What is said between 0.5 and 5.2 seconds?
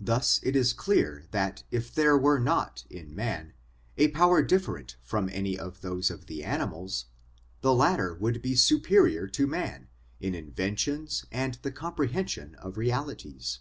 is clear that if there were not in man a power different